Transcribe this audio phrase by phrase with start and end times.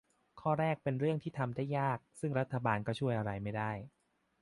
[0.41, 3.71] ข้อแรกเป็นเรื่องที่ทำได้ยาก ซึ่งรัฐบาลก็ช่วยอะไรไม่ได้